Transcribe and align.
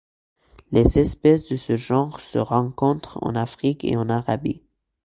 Les 0.71 0.97
espèces 0.97 1.47
de 1.47 1.55
ce 1.55 1.77
genre 1.77 2.21
se 2.21 2.39
rencontrent 2.39 3.19
en 3.21 3.35
Afrique 3.35 3.85
et 3.85 3.97
en 3.97 4.09
Arabie. 4.09 4.63